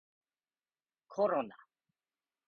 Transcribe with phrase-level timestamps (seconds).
[1.07, 1.55] コロナ